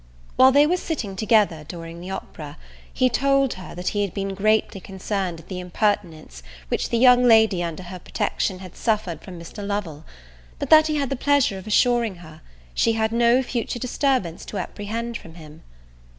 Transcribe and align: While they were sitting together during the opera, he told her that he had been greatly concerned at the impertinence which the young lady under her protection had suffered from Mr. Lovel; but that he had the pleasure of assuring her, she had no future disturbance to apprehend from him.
While 0.35 0.51
they 0.51 0.65
were 0.65 0.77
sitting 0.77 1.15
together 1.15 1.63
during 1.63 2.01
the 2.01 2.09
opera, 2.09 2.57
he 2.91 3.07
told 3.07 3.53
her 3.53 3.75
that 3.75 3.89
he 3.89 4.01
had 4.01 4.15
been 4.15 4.33
greatly 4.33 4.81
concerned 4.81 5.39
at 5.41 5.47
the 5.47 5.59
impertinence 5.59 6.41
which 6.69 6.89
the 6.89 6.97
young 6.97 7.23
lady 7.23 7.61
under 7.61 7.83
her 7.83 7.99
protection 7.99 8.57
had 8.61 8.75
suffered 8.75 9.21
from 9.21 9.39
Mr. 9.39 9.63
Lovel; 9.63 10.03
but 10.57 10.71
that 10.71 10.87
he 10.87 10.95
had 10.95 11.11
the 11.11 11.15
pleasure 11.15 11.59
of 11.59 11.67
assuring 11.67 12.15
her, 12.15 12.41
she 12.73 12.93
had 12.93 13.11
no 13.11 13.43
future 13.43 13.77
disturbance 13.77 14.43
to 14.45 14.57
apprehend 14.57 15.17
from 15.19 15.35
him. 15.35 15.61